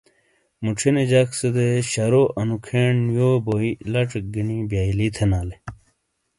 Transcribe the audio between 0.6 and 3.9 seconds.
موچھینے جک سے شرو انو کھین یو بوئی